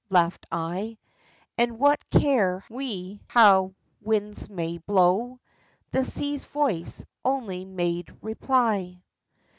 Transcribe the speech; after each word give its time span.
"laughed 0.09 0.47
I;" 0.51 0.97
And 1.59 1.77
what 1.77 2.03
care 2.09 2.63
we 2.71 3.19
how 3.27 3.75
winds 4.01 4.49
may 4.49 4.79
blow?" 4.79 5.39
The 5.91 6.05
Sea's 6.05 6.43
voice 6.45 7.05
only 7.23 7.65
made 7.65 8.11
reply. 8.19 9.03